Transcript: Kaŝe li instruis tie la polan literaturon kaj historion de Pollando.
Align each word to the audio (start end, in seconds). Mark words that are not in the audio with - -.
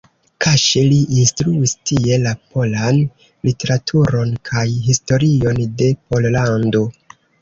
Kaŝe 0.43 0.81
li 0.91 0.95
instruis 1.23 1.73
tie 1.89 2.17
la 2.23 2.31
polan 2.55 2.97
literaturon 3.49 4.33
kaj 4.51 4.67
historion 4.89 5.63
de 5.83 5.91
Pollando. 6.09 6.83